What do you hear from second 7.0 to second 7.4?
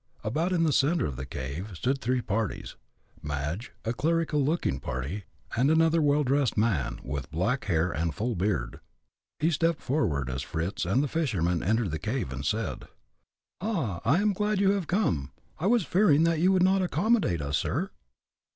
with